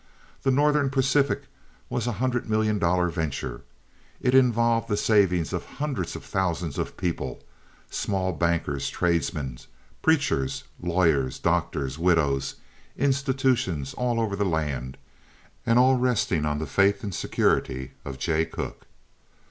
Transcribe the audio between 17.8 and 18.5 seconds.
of Jay